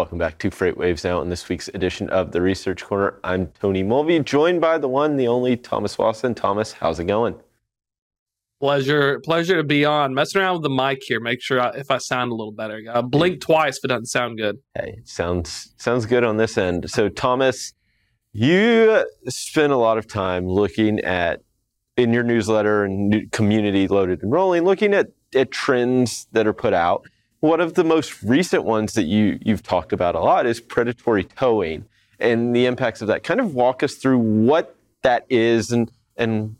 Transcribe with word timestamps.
Welcome 0.00 0.16
back 0.16 0.38
to 0.38 0.48
FreightWaves 0.48 1.04
Now 1.04 1.20
in 1.20 1.28
this 1.28 1.46
week's 1.50 1.68
edition 1.68 2.08
of 2.08 2.32
the 2.32 2.40
Research 2.40 2.82
Corner. 2.82 3.20
I'm 3.22 3.48
Tony 3.48 3.82
Mulvey, 3.82 4.18
joined 4.20 4.58
by 4.58 4.78
the 4.78 4.88
one, 4.88 5.18
the 5.18 5.28
only 5.28 5.58
Thomas 5.58 5.98
Wasson. 5.98 6.34
Thomas, 6.34 6.72
how's 6.72 6.98
it 6.98 7.04
going? 7.04 7.38
Pleasure, 8.62 9.20
pleasure 9.20 9.56
to 9.56 9.62
be 9.62 9.84
on. 9.84 10.14
Messing 10.14 10.40
around 10.40 10.54
with 10.54 10.62
the 10.62 10.70
mic 10.70 11.02
here. 11.02 11.20
Make 11.20 11.42
sure 11.42 11.60
I, 11.60 11.72
if 11.72 11.90
I 11.90 11.98
sound 11.98 12.32
a 12.32 12.34
little 12.34 12.50
better. 12.50 12.82
Uh, 12.90 13.02
blink 13.02 13.42
twice 13.42 13.76
if 13.76 13.84
it 13.84 13.88
doesn't 13.88 14.06
sound 14.06 14.38
good. 14.38 14.60
Hey, 14.74 15.02
sounds 15.04 15.74
sounds 15.76 16.06
good 16.06 16.24
on 16.24 16.38
this 16.38 16.56
end. 16.56 16.88
So, 16.88 17.10
Thomas, 17.10 17.74
you 18.32 19.04
spend 19.28 19.70
a 19.70 19.76
lot 19.76 19.98
of 19.98 20.08
time 20.08 20.48
looking 20.48 21.00
at 21.00 21.42
in 21.98 22.14
your 22.14 22.22
newsletter 22.22 22.84
and 22.84 23.30
community 23.32 23.86
loaded 23.86 24.22
and 24.22 24.32
rolling, 24.32 24.64
looking 24.64 24.94
at, 24.94 25.08
at 25.34 25.50
trends 25.50 26.26
that 26.32 26.46
are 26.46 26.54
put 26.54 26.72
out 26.72 27.04
one 27.40 27.60
of 27.60 27.74
the 27.74 27.84
most 27.84 28.22
recent 28.22 28.64
ones 28.64 28.92
that 28.94 29.04
you 29.04 29.38
you've 29.42 29.62
talked 29.62 29.92
about 29.92 30.14
a 30.14 30.20
lot 30.20 30.46
is 30.46 30.60
predatory 30.60 31.24
towing 31.24 31.86
and 32.18 32.54
the 32.54 32.66
impacts 32.66 33.00
of 33.00 33.08
that. 33.08 33.24
Kind 33.24 33.40
of 33.40 33.54
walk 33.54 33.82
us 33.82 33.94
through 33.94 34.18
what 34.18 34.76
that 35.02 35.26
is 35.28 35.72
and 35.72 35.90
and 36.16 36.56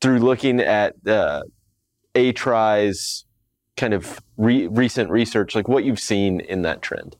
through 0.00 0.18
looking 0.18 0.60
at 0.60 0.94
uh, 1.06 1.42
ATRI's 2.14 3.24
kind 3.76 3.94
of 3.94 4.20
re- 4.36 4.66
recent 4.66 5.10
research, 5.10 5.54
like 5.54 5.68
what 5.68 5.84
you've 5.84 6.00
seen 6.00 6.40
in 6.40 6.62
that 6.62 6.82
trend. 6.82 7.16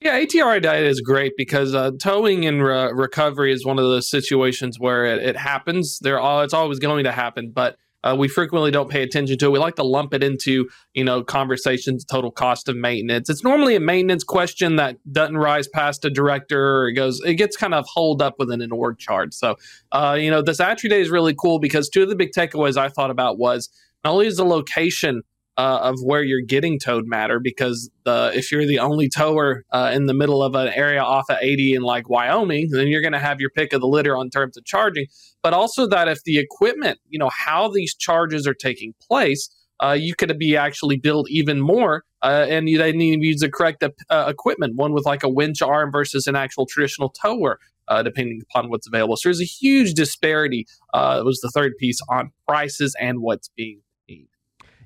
Yeah, 0.00 0.16
ATRI 0.16 0.60
data 0.62 0.86
is 0.86 1.00
great 1.00 1.32
because 1.36 1.74
uh, 1.74 1.90
towing 1.98 2.46
and 2.46 2.62
re- 2.62 2.92
recovery 2.92 3.52
is 3.52 3.66
one 3.66 3.78
of 3.78 3.84
those 3.84 4.08
situations 4.08 4.78
where 4.78 5.04
it, 5.04 5.22
it 5.22 5.36
happens. 5.36 5.98
There, 5.98 6.20
all 6.20 6.42
it's 6.42 6.54
always 6.54 6.78
going 6.78 7.04
to 7.04 7.12
happen, 7.12 7.50
but 7.50 7.76
uh, 8.04 8.14
we 8.18 8.28
frequently 8.28 8.70
don't 8.70 8.90
pay 8.90 9.02
attention 9.02 9.36
to 9.38 9.46
it. 9.46 9.50
We 9.50 9.58
like 9.58 9.76
to 9.76 9.82
lump 9.82 10.14
it 10.14 10.22
into, 10.22 10.68
you 10.94 11.04
know, 11.04 11.22
conversations, 11.22 12.04
total 12.04 12.30
cost 12.30 12.68
of 12.68 12.76
maintenance. 12.76 13.28
It's 13.28 13.42
normally 13.42 13.74
a 13.74 13.80
maintenance 13.80 14.22
question 14.22 14.76
that 14.76 14.96
doesn't 15.10 15.36
rise 15.36 15.66
past 15.68 16.04
a 16.04 16.10
director 16.10 16.76
or 16.76 16.88
it 16.88 16.92
goes, 16.94 17.20
it 17.24 17.34
gets 17.34 17.56
kind 17.56 17.74
of 17.74 17.84
holed 17.86 18.22
up 18.22 18.36
within 18.38 18.60
an 18.60 18.70
org 18.70 18.98
chart. 18.98 19.34
So, 19.34 19.56
uh, 19.92 20.16
you 20.18 20.30
know, 20.30 20.42
this 20.42 20.60
ATRI 20.60 20.88
data 20.88 21.00
is 21.00 21.10
really 21.10 21.34
cool 21.34 21.58
because 21.58 21.88
two 21.88 22.02
of 22.02 22.08
the 22.08 22.16
big 22.16 22.30
takeaways 22.30 22.76
I 22.76 22.88
thought 22.88 23.10
about 23.10 23.38
was 23.38 23.68
not 24.04 24.12
only 24.12 24.26
is 24.26 24.36
the 24.36 24.44
location 24.44 25.22
uh, 25.58 25.80
of 25.82 25.98
where 26.02 26.22
you're 26.22 26.40
getting 26.40 26.78
towed 26.78 27.06
matter 27.06 27.40
because 27.40 27.90
the 28.04 28.30
if 28.32 28.52
you're 28.52 28.64
the 28.64 28.78
only 28.78 29.08
tower 29.08 29.64
uh, 29.72 29.90
in 29.92 30.06
the 30.06 30.14
middle 30.14 30.40
of 30.40 30.54
an 30.54 30.68
area 30.68 31.02
off 31.02 31.24
of 31.28 31.36
80 31.40 31.74
in 31.74 31.82
like 31.82 32.08
Wyoming, 32.08 32.68
then 32.70 32.86
you're 32.86 33.02
going 33.02 33.12
to 33.12 33.18
have 33.18 33.40
your 33.40 33.50
pick 33.50 33.72
of 33.72 33.80
the 33.80 33.88
litter 33.88 34.16
on 34.16 34.30
terms 34.30 34.56
of 34.56 34.64
charging. 34.64 35.06
But 35.42 35.54
also 35.54 35.88
that 35.88 36.06
if 36.06 36.22
the 36.22 36.38
equipment, 36.38 37.00
you 37.08 37.18
know, 37.18 37.30
how 37.30 37.68
these 37.68 37.94
charges 37.94 38.46
are 38.46 38.54
taking 38.54 38.94
place, 39.02 39.50
uh, 39.82 39.96
you 39.98 40.14
could 40.14 40.38
be 40.38 40.56
actually 40.56 40.96
build 40.96 41.26
even 41.28 41.60
more, 41.60 42.04
uh, 42.22 42.46
and 42.48 42.68
you, 42.68 42.78
they 42.78 42.92
need 42.92 43.20
to 43.20 43.26
use 43.26 43.40
the 43.40 43.50
correct 43.50 43.82
uh, 43.82 44.26
equipment, 44.28 44.76
one 44.76 44.92
with 44.92 45.06
like 45.06 45.24
a 45.24 45.28
winch 45.28 45.60
arm 45.60 45.90
versus 45.90 46.28
an 46.28 46.36
actual 46.36 46.66
traditional 46.66 47.10
tower. 47.10 47.58
Uh, 47.90 48.02
depending 48.02 48.42
upon 48.42 48.68
what's 48.68 48.86
available. 48.86 49.16
So 49.16 49.30
there's 49.30 49.40
a 49.40 49.44
huge 49.44 49.94
disparity. 49.94 50.66
Uh, 50.92 51.22
was 51.24 51.40
the 51.40 51.48
third 51.48 51.72
piece 51.78 51.98
on 52.10 52.32
prices 52.46 52.94
and 53.00 53.22
what's 53.22 53.48
being 53.56 53.80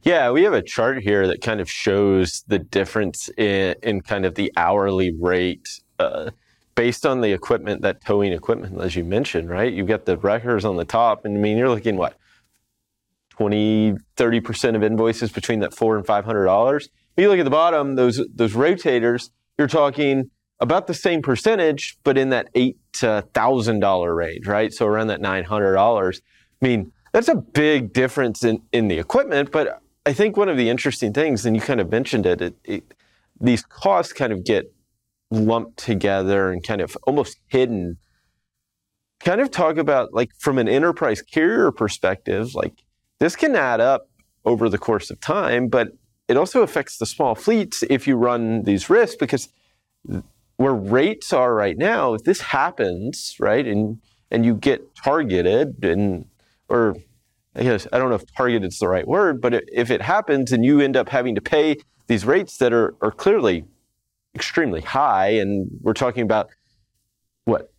yeah, 0.03 0.31
we 0.31 0.42
have 0.42 0.53
a 0.53 0.62
chart 0.62 1.03
here 1.03 1.27
that 1.28 1.41
kind 1.41 1.61
of 1.61 1.70
shows 1.70 2.45
the 2.48 2.58
difference 2.58 3.28
in, 3.36 3.75
in 3.83 4.00
kind 4.00 4.25
of 4.25 4.34
the 4.34 4.53
hourly 4.56 5.12
rate 5.12 5.69
uh, 5.98 6.31
based 6.75 7.06
on 7.06 7.20
the 7.20 7.33
equipment, 7.33 7.83
that 7.83 8.05
towing 8.05 8.33
equipment, 8.33 8.81
as 8.81 8.97
you 8.97 9.05
mentioned, 9.05 9.48
right? 9.48 9.72
You've 9.72 9.86
got 9.86 10.05
the 10.05 10.17
wreckers 10.17 10.64
on 10.64 10.77
the 10.77 10.84
top, 10.84 11.25
and 11.25 11.36
I 11.36 11.41
mean, 11.41 11.56
you're 11.56 11.69
looking 11.69 11.97
what, 11.97 12.17
20, 13.31 13.97
30% 14.17 14.77
of 14.77 14.83
invoices 14.83 15.31
between 15.31 15.61
that 15.61 15.75
four 15.75 15.97
and 15.97 16.06
$500. 16.06 16.89
But 17.14 17.22
you 17.22 17.28
look 17.28 17.39
at 17.39 17.44
the 17.44 17.50
bottom, 17.50 17.94
those, 17.94 18.20
those 18.34 18.55
rotators, 18.55 19.31
you're 19.59 19.69
talking 19.69 20.31
about 20.60 20.87
the 20.87 20.94
same 20.94 21.22
percentage, 21.22 21.99
but 22.05 22.16
in 22.16 22.31
that 22.31 22.49
eight 22.55 22.78
thousand 22.93 23.81
dollar 23.81 24.15
range, 24.15 24.47
right? 24.47 24.72
So 24.72 24.87
around 24.87 25.09
that 25.09 25.21
nine 25.21 25.44
hundred 25.44 25.75
dollars. 25.75 26.22
I 26.62 26.66
mean, 26.66 26.93
that's 27.12 27.28
a 27.28 27.34
big 27.34 27.93
difference 27.93 28.44
in, 28.44 28.62
in 28.72 28.88
the 28.88 28.99
equipment, 28.99 29.50
but 29.50 29.81
I 30.04 30.12
think 30.12 30.36
one 30.36 30.48
of 30.48 30.56
the 30.56 30.68
interesting 30.68 31.12
things, 31.12 31.46
and 31.46 31.54
you 31.54 31.62
kind 31.62 31.80
of 31.80 31.90
mentioned 31.90 32.26
it, 32.26 32.40
it, 32.40 32.56
it, 32.64 32.94
these 33.40 33.62
costs 33.62 34.12
kind 34.12 34.32
of 34.32 34.44
get 34.44 34.72
lumped 35.30 35.78
together 35.78 36.50
and 36.50 36.62
kind 36.62 36.80
of 36.80 36.96
almost 37.04 37.38
hidden. 37.46 37.98
Kind 39.20 39.40
of 39.40 39.50
talk 39.50 39.76
about 39.76 40.12
like 40.12 40.30
from 40.38 40.58
an 40.58 40.68
enterprise 40.68 41.22
carrier 41.22 41.70
perspective, 41.70 42.54
like 42.54 42.84
this 43.20 43.36
can 43.36 43.54
add 43.54 43.80
up 43.80 44.08
over 44.44 44.68
the 44.68 44.78
course 44.78 45.10
of 45.10 45.20
time, 45.20 45.68
but 45.68 45.92
it 46.28 46.36
also 46.36 46.62
affects 46.62 46.98
the 46.98 47.06
small 47.06 47.34
fleets 47.34 47.84
if 47.88 48.08
you 48.08 48.16
run 48.16 48.62
these 48.62 48.90
risks 48.90 49.16
because 49.16 49.48
where 50.56 50.74
rates 50.74 51.32
are 51.32 51.54
right 51.54 51.78
now, 51.78 52.14
if 52.14 52.24
this 52.24 52.40
happens, 52.40 53.36
right, 53.38 53.66
and 53.66 54.00
and 54.30 54.44
you 54.44 54.54
get 54.54 54.94
targeted 54.96 55.84
and 55.84 56.26
or 56.69 56.96
I 57.54 57.62
guess 57.62 57.86
I 57.92 57.98
don't 57.98 58.08
know 58.08 58.14
if 58.14 58.24
target 58.34 58.64
is 58.64 58.78
the 58.78 58.88
right 58.88 59.06
word, 59.06 59.40
but 59.40 59.64
if 59.72 59.90
it 59.90 60.00
happens 60.00 60.52
and 60.52 60.64
you 60.64 60.80
end 60.80 60.96
up 60.96 61.08
having 61.08 61.34
to 61.34 61.40
pay 61.40 61.76
these 62.06 62.24
rates 62.24 62.56
that 62.58 62.72
are, 62.72 62.94
are 63.02 63.10
clearly 63.10 63.64
extremely 64.34 64.80
high, 64.80 65.28
and 65.28 65.68
we're 65.82 65.92
talking 65.92 66.22
about 66.22 66.48
what, 67.44 67.72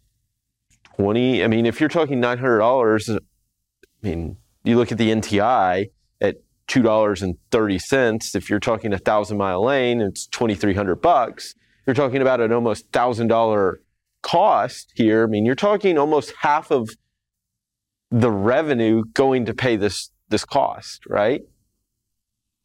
20? 0.98 1.44
I 1.44 1.48
mean, 1.48 1.66
if 1.66 1.80
you're 1.80 1.90
talking 1.90 2.22
$900, 2.22 3.10
uh, 3.10 3.16
I 3.16 4.08
mean, 4.08 4.38
you 4.64 4.78
look 4.78 4.92
at 4.92 4.98
the 4.98 5.10
NTI 5.10 5.90
at 6.22 6.38
$2.30. 6.68 8.36
If 8.36 8.50
you're 8.50 8.60
talking 8.60 8.94
a 8.94 8.98
thousand 8.98 9.38
mile 9.38 9.64
lane, 9.64 10.02
it's 10.02 10.28
2,300 10.28 10.96
bucks. 10.96 11.56
You're 11.88 11.96
talking 11.96 12.22
about 12.22 12.42
an 12.42 12.52
almost 12.52 12.92
thousand 12.92 13.28
dollar 13.28 13.82
cost 14.22 14.94
here. 14.96 15.24
I 15.24 15.28
mean, 15.28 15.46
you're 15.46 15.56
talking 15.56 15.98
almost 15.98 16.34
half 16.40 16.72
of 16.72 16.90
the 18.14 18.32
revenue 18.32 19.04
going 19.14 19.46
to 19.46 19.54
pay 19.56 19.76
this 19.76 20.12
this 20.30 20.46
cost, 20.46 21.02
right? 21.08 21.42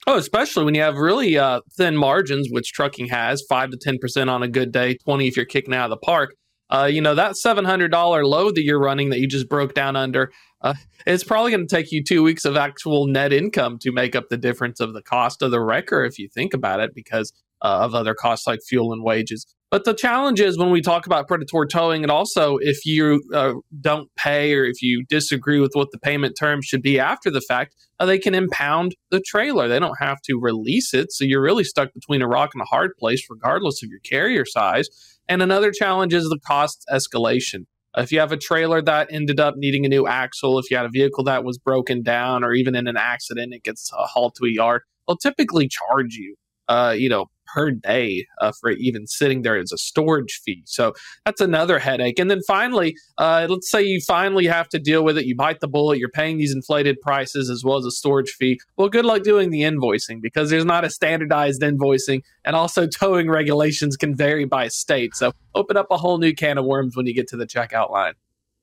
Oh, 0.07 0.17
especially 0.17 0.65
when 0.65 0.75
you 0.75 0.83
have 0.83 0.97
really 0.97 1.37
uh, 1.39 1.61
thin 1.77 1.97
margins, 1.97 2.49
which 2.51 2.73
trucking 2.73 3.09
has 3.09 3.43
five 3.49 3.71
to 3.71 3.79
ten 3.79 3.99
percent 3.99 4.29
on 4.29 4.43
a 4.43 4.49
good 4.49 4.73
day, 4.73 4.97
twenty 4.97 5.27
if 5.27 5.37
you're 5.37 5.47
kicking 5.47 5.75
out 5.75 5.85
of 5.85 5.91
the 5.91 6.05
park. 6.05 6.35
Uh, 6.71 6.85
you 6.85 7.01
know 7.01 7.15
that 7.15 7.37
seven 7.37 7.65
hundred 7.65 7.91
dollar 7.91 8.27
load 8.27 8.55
that 8.57 8.63
you're 8.63 8.79
running 8.79 9.09
that 9.09 9.21
you 9.21 9.27
just 9.27 9.49
broke 9.49 9.73
down 9.73 9.97
under. 9.97 10.31
Uh, 10.61 10.75
it's 11.07 11.25
probably 11.25 11.51
going 11.51 11.67
to 11.67 11.75
take 11.75 11.91
you 11.91 12.05
two 12.05 12.23
weeks 12.23 12.45
of 12.45 12.57
actual 12.57 13.07
net 13.07 13.33
income 13.33 13.79
to 13.79 13.91
make 13.91 14.15
up 14.15 14.29
the 14.29 14.37
difference 14.37 14.81
of 14.81 14.93
the 14.93 15.03
cost 15.03 15.41
of 15.41 15.51
the 15.51 15.61
wrecker, 15.61 16.05
if 16.05 16.19
you 16.19 16.29
think 16.29 16.53
about 16.53 16.81
it, 16.81 16.95
because 16.95 17.33
uh, 17.63 17.81
of 17.83 17.95
other 17.95 18.15
costs 18.15 18.47
like 18.47 18.61
fuel 18.67 18.93
and 18.93 19.03
wages. 19.03 19.47
But 19.71 19.85
the 19.85 19.93
challenge 19.93 20.41
is 20.41 20.57
when 20.57 20.71
we 20.71 20.81
talk 20.81 21.05
about 21.05 21.29
predatory 21.29 21.69
towing, 21.69 22.03
and 22.03 22.11
also 22.11 22.57
if 22.57 22.87
you 22.87 23.23
uh, 23.35 23.55
don't 23.81 24.09
pay 24.17 24.55
or 24.55 24.65
if 24.65 24.81
you 24.81 25.05
disagree 25.09 25.61
with 25.61 25.73
what 25.75 25.89
the 25.93 25.99
payment 25.99 26.37
terms 26.41 26.65
should 26.65 26.81
be 26.81 26.99
after 26.99 27.31
the 27.31 27.43
fact, 27.43 27.75
uh, 28.01 28.07
they 28.07 28.19
can 28.19 28.35
impound 28.35 28.95
the 29.11 29.21
trailer. 29.21 29.69
They 29.69 29.79
don't 29.79 29.99
have 30.01 30.23
to 30.23 30.39
release 30.41 30.95
it. 30.95 31.13
So 31.13 31.25
you're 31.25 31.43
really 31.43 31.65
stuck 31.65 31.93
between 31.93 32.23
a 32.23 32.29
rock 32.29 32.51
and 32.55 32.63
a 32.63 32.67
hard 32.67 32.93
place, 32.99 33.27
regardless 33.29 33.83
of 33.83 33.91
your 33.91 34.01
carrier 34.01 34.47
size. 34.47 34.89
And 35.29 35.43
another 35.43 35.71
challenge 35.71 36.15
is 36.15 36.25
the 36.25 36.39
cost 36.47 36.87
escalation. 36.91 37.67
If 37.97 38.13
you 38.13 38.21
have 38.21 38.33
a 38.33 38.37
trailer 38.39 38.81
that 38.83 39.09
ended 39.11 39.41
up 39.41 39.55
needing 39.57 39.85
a 39.85 39.89
new 39.89 40.07
axle, 40.07 40.59
if 40.59 40.71
you 40.71 40.77
had 40.77 40.87
a 40.87 40.91
vehicle 40.91 41.25
that 41.25 41.45
was 41.45 41.59
broken 41.59 42.03
down, 42.03 42.45
or 42.45 42.55
even 42.55 42.75
in 42.75 42.87
an 42.87 42.97
accident, 42.97 43.53
it 43.53 43.65
gets 43.65 43.91
hauled 43.93 44.35
to 44.37 44.47
a 44.47 44.51
yard, 44.51 44.83
they'll 45.07 45.17
typically 45.17 45.69
charge 45.69 46.15
you, 46.15 46.37
uh, 46.69 46.95
you 46.97 47.09
know, 47.09 47.27
per 47.53 47.71
day 47.71 48.27
uh, 48.41 48.53
for 48.61 48.71
even 48.71 49.07
sitting 49.07 49.43
there 49.43 49.57
as 49.57 49.73
a 49.73 49.79
storage 49.79 50.41
fee. 50.45 50.63
So 50.67 50.95
that's 51.25 51.41
another 51.41 51.79
headache. 51.79 52.19
And 52.19 52.31
then 52.31 52.41
finally, 52.47 52.97
uh, 53.19 53.47
let's 53.49 53.71
say 53.71 53.83
you 53.83 54.01
finally 54.07 54.47
have 54.47 54.69
to 54.71 54.79
deal 54.79 55.05
with 55.05 55.19
it. 55.19 55.27
You 55.27 55.37
bite 55.37 55.61
the 55.61 55.69
bullet. 55.69 55.99
You're 55.99 56.09
paying 56.09 56.39
these 56.39 56.55
inflated 56.55 57.01
prices 57.01 57.51
as 57.51 57.65
well 57.65 57.77
as 57.77 57.85
a 57.85 57.91
storage 57.91 58.31
fee. 58.31 58.61
Well, 58.77 58.89
good 58.89 59.05
luck 59.05 59.23
doing 59.23 59.51
the 59.51 59.63
invoicing 59.63 60.21
because 60.21 60.51
there's 60.51 60.65
not 60.65 60.85
a 60.85 60.91
standardized 60.91 61.63
invoicing, 61.63 62.23
and 62.45 62.55
also 62.57 62.87
towing 62.99 63.29
regulations 63.31 63.97
can 63.97 64.15
vary 64.15 64.45
by 64.45 64.69
state. 64.69 65.15
So 65.15 65.33
open 65.55 65.77
up 65.77 65.87
a 65.91 65.97
whole 65.97 66.19
new 66.19 66.35
can 66.35 66.59
of 66.59 66.65
worms 66.65 66.97
when 66.97 67.07
you 67.07 67.15
get 67.15 67.29
to 67.29 67.37
the 67.37 67.47
checkout 67.47 67.91
line. 67.91 68.15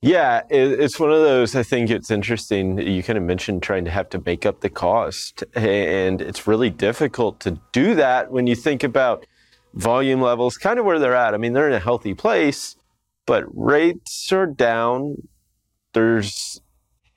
Yeah, 0.06 0.44
it's 0.52 1.00
one 1.00 1.12
of 1.12 1.22
those. 1.22 1.56
I 1.56 1.63
think 1.63 1.90
it's 1.90 2.12
interesting. 2.12 2.78
You 2.78 3.02
kind 3.02 3.18
of 3.18 3.24
mentioned 3.24 3.63
trying 3.63 3.86
to 3.86 3.92
have 3.92 4.07
to 4.10 4.22
make 4.24 4.46
up 4.46 4.62
the 4.62 4.69
cost, 4.69 5.44
and 5.56 6.22
it's 6.22 6.46
really 6.46 6.69
difficult 6.69 7.40
to 7.40 7.60
do 7.72 7.96
that 7.96 8.31
when 8.31 8.46
you 8.46 8.54
think 8.54 8.84
about 8.84 9.25
volume 9.74 10.22
levels, 10.22 10.57
kind 10.57 10.78
of 10.78 10.86
where 10.86 11.00
they're 11.00 11.16
at. 11.16 11.34
I 11.34 11.38
mean, 11.38 11.54
they're 11.54 11.68
in 11.68 11.74
a 11.74 11.80
healthy 11.80 12.13
place, 12.13 12.75
but 13.25 13.46
rates 13.52 14.31
are 14.31 14.46
down. 14.46 15.28
There's 15.94 16.62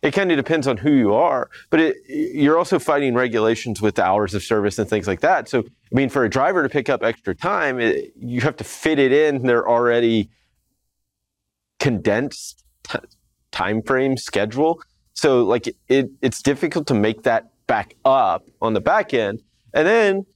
it 0.01 0.13
kind 0.13 0.31
of 0.31 0.39
depends 0.39 0.67
on 0.67 0.79
who 0.79 0.93
you 0.93 1.13
are, 1.13 1.51
but 1.69 1.81
it, 1.81 1.97
you're 2.09 2.57
also 2.57 2.79
fighting 2.79 3.15
regulations 3.15 3.83
with 3.83 3.97
the 3.97 4.05
hours 4.05 4.33
of 4.33 4.43
service 4.43 4.79
and 4.79 4.89
things 4.89 5.07
like 5.07 5.21
that. 5.21 5.47
So, 5.51 5.59
I 5.59 5.95
mean, 5.95 6.09
for 6.09 6.25
a 6.25 6.31
driver 6.31 6.63
to 6.63 6.71
pick 6.71 6.89
up 6.89 7.03
extra 7.03 7.35
time, 7.35 7.81
it, 7.81 8.15
you 8.19 8.41
have 8.41 8.57
to 8.57 8.65
fit 8.65 8.99
it 8.99 9.13
in. 9.13 9.43
They're 9.43 9.69
already 9.69 10.31
condensed 11.79 12.65
t- 12.85 12.99
time 13.51 13.83
frame 13.83 14.17
schedule. 14.17 14.81
So 15.15 15.45
like 15.45 15.67
it, 15.89 16.11
it's 16.23 16.43
difficult 16.43 16.87
to 16.89 16.95
make 16.95 17.23
that 17.25 17.51
back 17.67 17.97
up 18.05 18.47
on 18.61 18.75
the 18.75 18.81
back 18.81 19.13
end. 19.13 19.43
And 19.75 19.87
then 19.87 20.27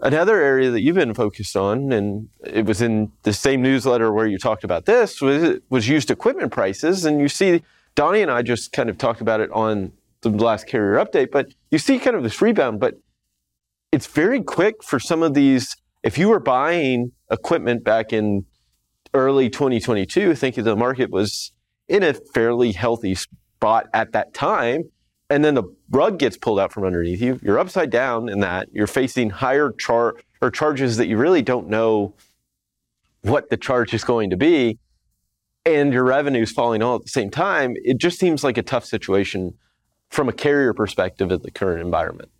Another 0.00 0.40
area 0.40 0.70
that 0.70 0.80
you've 0.80 0.94
been 0.94 1.12
focused 1.12 1.56
on, 1.56 1.90
and 1.90 2.28
it 2.44 2.66
was 2.66 2.80
in 2.80 3.10
the 3.24 3.32
same 3.32 3.62
newsletter 3.62 4.12
where 4.12 4.28
you 4.28 4.38
talked 4.38 4.62
about 4.62 4.84
this, 4.84 5.20
was, 5.20 5.58
was 5.70 5.88
used 5.88 6.08
equipment 6.12 6.52
prices. 6.52 7.04
And 7.04 7.20
you 7.20 7.28
see, 7.28 7.64
Donnie 7.96 8.22
and 8.22 8.30
I 8.30 8.42
just 8.42 8.70
kind 8.70 8.88
of 8.90 8.96
talked 8.96 9.20
about 9.20 9.40
it 9.40 9.50
on 9.50 9.92
the 10.20 10.30
last 10.30 10.68
carrier 10.68 11.04
update, 11.04 11.32
but 11.32 11.52
you 11.72 11.78
see 11.78 11.98
kind 11.98 12.14
of 12.14 12.22
this 12.22 12.40
rebound, 12.40 12.78
but 12.78 12.94
it's 13.90 14.06
very 14.06 14.40
quick 14.40 14.84
for 14.84 15.00
some 15.00 15.22
of 15.22 15.34
these. 15.34 15.76
If 16.04 16.16
you 16.16 16.28
were 16.28 16.40
buying 16.40 17.10
equipment 17.28 17.82
back 17.82 18.12
in 18.12 18.44
early 19.14 19.50
2022, 19.50 20.36
thinking 20.36 20.62
the 20.62 20.76
market 20.76 21.10
was 21.10 21.50
in 21.88 22.02
a 22.02 22.12
fairly 22.12 22.72
healthy 22.72 23.14
spot 23.14 23.88
at 23.94 24.12
that 24.12 24.34
time, 24.34 24.90
and 25.30 25.44
then 25.44 25.54
the 25.54 25.64
rug 25.90 26.18
gets 26.18 26.36
pulled 26.36 26.60
out 26.60 26.72
from 26.72 26.84
underneath 26.84 27.20
you. 27.20 27.38
You're 27.42 27.58
upside 27.58 27.90
down 27.90 28.28
in 28.28 28.40
that. 28.40 28.68
You're 28.72 28.86
facing 28.86 29.30
higher 29.30 29.72
char 29.72 30.16
or 30.40 30.50
charges 30.50 30.96
that 30.98 31.08
you 31.08 31.16
really 31.16 31.42
don't 31.42 31.68
know 31.68 32.14
what 33.22 33.50
the 33.50 33.56
charge 33.56 33.92
is 33.92 34.04
going 34.04 34.30
to 34.30 34.36
be, 34.36 34.78
and 35.64 35.92
your 35.92 36.04
revenue 36.04 36.42
is 36.42 36.52
falling 36.52 36.82
all 36.82 36.96
at 36.96 37.02
the 37.02 37.08
same 37.08 37.30
time. 37.30 37.74
It 37.84 37.98
just 37.98 38.18
seems 38.18 38.44
like 38.44 38.56
a 38.56 38.62
tough 38.62 38.84
situation 38.84 39.54
from 40.10 40.28
a 40.28 40.32
carrier 40.32 40.72
perspective 40.72 41.32
at 41.32 41.42
the 41.42 41.50
current 41.50 41.82
environment. 41.82 42.30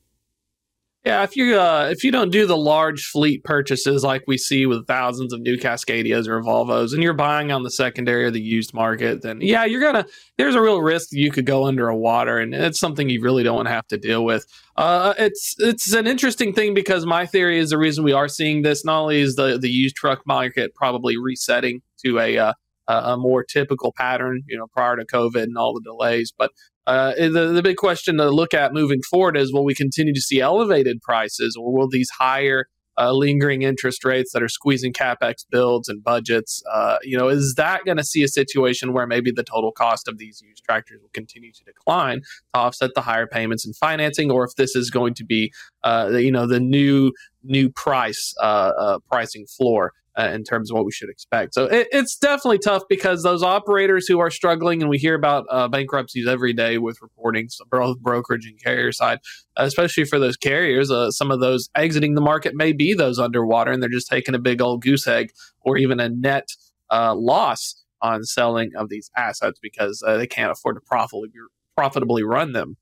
Yeah, 1.05 1.23
if 1.23 1.37
you 1.37 1.59
uh, 1.59 1.89
if 1.91 2.03
you 2.03 2.11
don't 2.11 2.31
do 2.31 2.45
the 2.45 2.56
large 2.56 3.06
fleet 3.06 3.45
purchases 3.45 4.03
like 4.03 4.25
we 4.27 4.37
see 4.37 4.67
with 4.67 4.87
thousands 4.89 5.33
of 5.33 5.41
new 5.41 5.56
Cascadias 5.56 6.27
or 6.27 6.43
Volvos, 6.43 6.93
and 6.93 7.03
you're 7.03 7.15
buying 7.15 7.53
on 7.53 7.62
the 7.62 7.71
secondary 7.71 8.25
or 8.25 8.31
the 8.33 8.41
used 8.41 8.75
market, 8.75 9.23
then 9.23 9.41
yeah, 9.41 9.65
you're 9.65 9.81
gonna. 9.81 10.06
There's 10.39 10.56
a 10.56 10.61
real 10.61 10.83
risk 10.83 11.11
you 11.12 11.31
could 11.31 11.47
go 11.47 11.67
under 11.67 11.89
a 11.89 11.97
water, 11.97 12.39
and 12.39 12.53
it's 12.53 12.81
something 12.81 13.09
you 13.09 13.23
really 13.23 13.45
don't 13.45 13.55
want 13.55 13.69
to 13.69 13.73
have 13.73 13.87
to 13.89 13.97
deal 13.97 14.25
with. 14.25 14.45
Uh, 14.77 15.15
it's 15.19 15.55
it's 15.61 15.93
an 15.95 16.09
interesting 16.09 16.53
thing 16.53 16.75
because 16.75 17.06
my 17.06 17.27
theory 17.27 17.59
is 17.59 17.71
the 17.71 17.79
reason 17.79 18.03
we 18.03 18.12
are 18.12 18.29
seeing 18.29 18.62
this. 18.62 18.85
Not 18.85 19.03
only 19.03 19.21
is 19.21 19.37
the 19.37 19.56
the 19.56 19.71
used 19.71 19.95
truck 19.95 20.27
market 20.27 20.75
probably 20.75 21.17
resetting 21.17 21.81
to 22.05 22.19
a 22.19 22.39
uh, 22.39 22.53
a 22.88 23.17
more 23.17 23.44
typical 23.44 23.93
pattern, 23.93 24.43
you 24.49 24.56
know, 24.56 24.67
prior 24.67 24.96
to 24.96 25.05
COVID 25.05 25.43
and 25.43 25.58
all 25.58 25.75
the 25.75 25.82
delays. 25.82 26.32
But 26.37 26.50
uh, 26.87 27.12
the, 27.14 27.52
the 27.55 27.62
big 27.62 27.76
question 27.76 28.17
to 28.17 28.31
look 28.31 28.55
at 28.55 28.73
moving 28.73 29.02
forward 29.02 29.37
is 29.37 29.52
will 29.52 29.64
we 29.64 29.75
continue 29.75 30.14
to 30.14 30.20
see 30.20 30.40
elevated 30.40 31.02
prices 31.02 31.56
or 31.58 31.73
will 31.73 31.88
these 31.88 32.08
higher 32.11 32.67
uh, 32.99 33.12
lingering 33.12 33.62
interest 33.62 34.05
rates 34.05 34.32
that 34.32 34.43
are 34.43 34.49
squeezing 34.49 34.93
capex 34.93 35.44
builds 35.50 35.88
and 35.88 36.02
budgets. 36.02 36.62
Uh, 36.73 36.99
you 37.02 37.17
know, 37.17 37.29
is 37.29 37.55
that 37.56 37.85
going 37.85 37.96
to 37.96 38.05
see 38.05 38.23
a 38.23 38.29
situation 38.29 38.93
where 38.93 39.06
maybe 39.06 39.31
the 39.31 39.44
total 39.44 39.70
cost 39.70 40.08
of 40.08 40.19
these 40.19 40.43
used 40.44 40.64
tractors 40.64 41.00
will 41.00 41.11
continue 41.14 41.52
to 41.52 41.64
decline 41.64 42.20
to 42.20 42.61
offset 42.61 42.90
the 42.94 43.00
higher 43.00 43.26
payments 43.26 43.64
and 43.64 43.76
financing, 43.76 44.31
or 44.31 44.44
if 44.44 44.55
this 44.56 44.75
is 44.75 44.90
going 44.90 45.14
to 45.14 45.25
be, 45.25 45.52
uh, 45.85 46.11
you 46.12 46.32
know, 46.32 46.46
the 46.46 46.61
new 46.61 47.12
new 47.44 47.70
price 47.70 48.35
uh, 48.43 48.73
uh, 48.79 48.99
pricing 49.08 49.46
floor 49.46 49.93
uh, 50.19 50.31
in 50.31 50.43
terms 50.43 50.70
of 50.70 50.75
what 50.75 50.85
we 50.85 50.93
should 50.93 51.09
expect. 51.09 51.55
So 51.55 51.67
it, 51.67 51.88
it's 51.93 52.17
definitely 52.17 52.59
tough 52.59 52.82
because 52.88 53.23
those 53.23 53.43
operators 53.43 54.06
who 54.09 54.19
are 54.19 54.31
struggling, 54.31 54.82
and 54.82 54.91
we 54.91 54.99
hear 54.99 55.15
about 55.15 55.47
uh, 55.50 55.69
bankruptcies 55.69 56.26
every 56.26 56.53
day 56.53 56.79
with 56.79 57.00
reporting, 57.00 57.49
both 57.70 58.00
brokerage 58.00 58.47
and 58.47 58.61
carrier 58.62 58.93
side, 58.93 59.20
especially 59.56 60.05
for 60.05 60.19
those 60.19 60.37
carriers. 60.37 60.91
Uh, 60.91 61.11
some 61.11 61.31
of 61.31 61.41
those 61.41 61.70
exiting 61.75 62.15
the 62.15 62.20
market 62.20 62.55
may 62.55 62.73
be 62.73 62.94
those 62.94 63.19
underwater, 63.19 63.70
and 63.70 63.82
they're 63.82 63.88
just 63.88 64.09
taking 64.09 64.35
a 64.35 64.41
big 64.41 64.61
old 64.61 64.82
goose 64.82 65.06
egg 65.06 65.31
or 65.61 65.76
even 65.76 66.00
a 66.00 66.09
net 66.09 66.49
uh, 66.91 67.14
loss 67.14 67.85
on 68.00 68.25
selling 68.25 68.73
of 68.76 68.88
these 68.88 69.11
assets 69.17 69.59
because 69.61 70.03
uh, 70.06 70.17
they 70.17 70.26
can't 70.26 70.50
afford 70.50 70.76
to 70.76 70.81
profitably 70.81 71.31
profitably 71.76 72.25
run 72.25 72.53
them. 72.53 72.76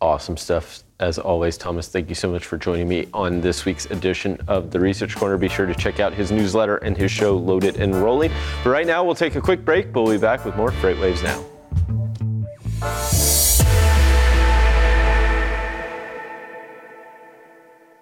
Awesome 0.00 0.36
stuff. 0.36 0.82
As 0.98 1.18
always, 1.18 1.56
Thomas, 1.56 1.88
thank 1.88 2.08
you 2.08 2.14
so 2.14 2.30
much 2.30 2.44
for 2.44 2.56
joining 2.56 2.88
me 2.88 3.08
on 3.12 3.40
this 3.40 3.64
week's 3.64 3.86
edition 3.86 4.38
of 4.48 4.70
the 4.70 4.78
Research 4.78 5.16
Corner. 5.16 5.36
Be 5.36 5.48
sure 5.48 5.66
to 5.66 5.74
check 5.74 6.00
out 6.00 6.12
his 6.12 6.30
newsletter 6.30 6.76
and 6.76 6.96
his 6.96 7.10
show, 7.10 7.36
Loaded 7.36 7.76
and 7.76 7.94
Rolling. 7.94 8.30
But 8.62 8.70
right 8.70 8.86
now, 8.86 9.04
we'll 9.04 9.14
take 9.14 9.34
a 9.34 9.40
quick 9.40 9.64
break, 9.64 9.92
but 9.92 10.02
we'll 10.02 10.14
be 10.14 10.20
back 10.20 10.44
with 10.44 10.56
more 10.56 10.70
FreightWaves 10.70 11.22
Now. 11.22 11.44